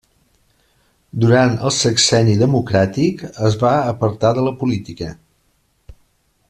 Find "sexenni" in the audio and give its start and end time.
1.79-2.33